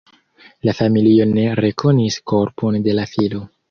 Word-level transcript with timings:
La 0.69 0.73
familio 0.77 1.29
ne 1.35 1.45
rekonis 1.61 2.19
korpon 2.35 2.85
de 2.91 3.01
la 3.01 3.11
filo. 3.17 3.49